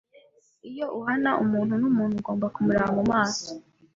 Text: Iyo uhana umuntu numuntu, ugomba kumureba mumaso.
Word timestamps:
Iyo 0.69 0.85
uhana 0.99 1.31
umuntu 1.43 1.73
numuntu, 1.81 2.15
ugomba 2.21 2.45
kumureba 2.53 2.87
mumaso. 2.97 3.45